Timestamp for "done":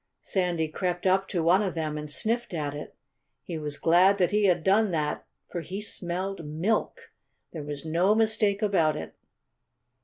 4.63-4.89